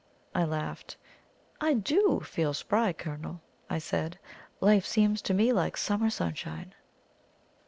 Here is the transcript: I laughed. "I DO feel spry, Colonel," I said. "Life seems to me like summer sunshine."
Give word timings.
I 0.33 0.45
laughed. 0.45 0.97
"I 1.61 1.75
DO 1.75 2.21
feel 2.25 2.55
spry, 2.55 2.91
Colonel," 2.91 3.39
I 3.69 3.77
said. 3.77 4.17
"Life 4.59 4.83
seems 4.83 5.21
to 5.21 5.33
me 5.35 5.53
like 5.53 5.77
summer 5.77 6.09
sunshine." 6.09 6.73